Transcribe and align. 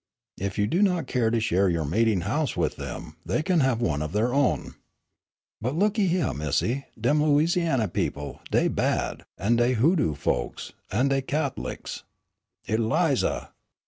"If 0.39 0.57
you 0.57 0.65
do 0.65 0.81
not 0.81 1.05
care 1.05 1.29
to 1.29 1.39
share 1.39 1.69
your 1.69 1.85
meeting 1.85 2.21
house 2.21 2.57
with 2.57 2.75
them, 2.77 3.17
they 3.23 3.43
can 3.43 3.59
have 3.59 3.79
one 3.81 4.01
of 4.01 4.13
their 4.13 4.33
own." 4.33 4.73
"But, 5.61 5.75
look 5.75 5.97
hyeah, 5.97 6.33
Missy, 6.33 6.87
dem 6.99 7.19
Lousiany 7.19 7.85
people, 7.93 8.41
dey 8.49 8.67
bad 8.67 9.25
an' 9.37 9.57
dey 9.57 9.73
hoodoo 9.73 10.15
folks, 10.15 10.73
an' 10.89 11.09
dey 11.09 11.21
Cath'lics" 11.21 12.01
"Eliza!" 12.65 13.51